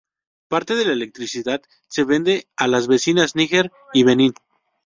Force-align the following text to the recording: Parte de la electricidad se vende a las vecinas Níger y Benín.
Parte 0.47 0.73
de 0.73 0.85
la 0.85 0.93
electricidad 0.93 1.61
se 1.87 2.05
vende 2.05 2.47
a 2.57 2.67
las 2.67 2.87
vecinas 2.87 3.35
Níger 3.35 3.71
y 3.93 4.03
Benín. 4.03 4.33